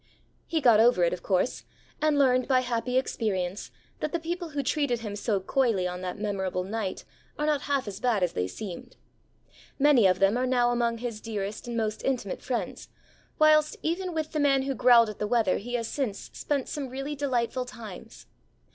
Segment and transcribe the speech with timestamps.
[0.47, 1.63] He got over it, of course;
[2.01, 3.69] and learned by happy experience
[3.99, 7.05] that the people who treated him so coyly on that memorable night
[7.37, 8.95] are not half as bad as they seemed.
[9.77, 12.89] Many of them are now among his dearest and most intimate friends;
[13.37, 16.89] whilst even with the man who growled at the weather he has since spent some
[16.89, 18.25] really delightful times.